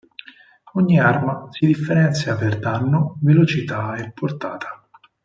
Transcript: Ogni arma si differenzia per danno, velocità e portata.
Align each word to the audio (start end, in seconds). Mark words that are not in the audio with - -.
Ogni 0.73 0.99
arma 0.99 1.45
si 1.51 1.67
differenzia 1.67 2.35
per 2.35 2.57
danno, 2.57 3.19
velocità 3.21 3.93
e 3.97 4.11
portata. 4.11 4.83